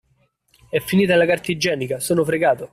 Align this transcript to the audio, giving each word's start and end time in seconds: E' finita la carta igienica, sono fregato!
E' 0.71 0.79
finita 0.79 1.15
la 1.15 1.27
carta 1.27 1.51
igienica, 1.51 1.99
sono 1.99 2.25
fregato! 2.25 2.69